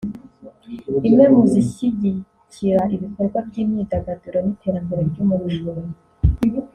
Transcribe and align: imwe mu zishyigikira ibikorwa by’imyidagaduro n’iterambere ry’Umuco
imwe 1.07 1.25
mu 1.33 1.41
zishyigikira 1.51 2.81
ibikorwa 2.95 3.37
by’imyidagaduro 3.47 4.37
n’iterambere 4.41 5.01
ry’Umuco 5.09 5.69